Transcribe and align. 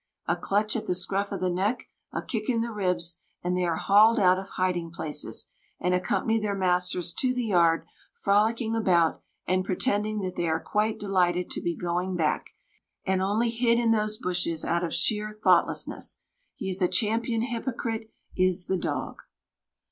A 0.25 0.35
clutch 0.35 0.75
at 0.75 0.87
the 0.87 0.95
scruff 0.95 1.31
of 1.31 1.41
the 1.41 1.49
neck, 1.51 1.83
a 2.11 2.23
kick 2.23 2.49
in 2.49 2.61
the 2.61 2.71
ribs, 2.71 3.19
and 3.43 3.55
they 3.55 3.65
are 3.65 3.75
hauled 3.75 4.19
out 4.19 4.39
of 4.39 4.49
hiding 4.57 4.89
places; 4.89 5.51
and 5.79 5.93
accompany 5.93 6.39
their 6.39 6.55
masters 6.55 7.13
to 7.13 7.31
the 7.35 7.43
yard 7.45 7.85
frolicking 8.15 8.75
about 8.75 9.21
and 9.45 9.63
pretending 9.63 10.21
that 10.21 10.35
they 10.35 10.47
are 10.47 10.59
quite 10.59 10.97
delighted 10.97 11.51
to 11.51 11.61
be 11.61 11.75
going 11.75 12.15
back, 12.15 12.49
and 13.05 13.21
only 13.21 13.51
hid 13.51 13.77
in 13.77 13.91
those 13.91 14.17
bushes 14.17 14.65
out 14.65 14.83
of 14.83 14.91
sheer 14.91 15.29
thoughtlessness. 15.31 16.21
He 16.55 16.67
is 16.71 16.81
a 16.81 16.87
champion 16.87 17.43
hypocrite, 17.43 18.09
is 18.35 18.65
the 18.65 18.77
dog. 18.77 19.21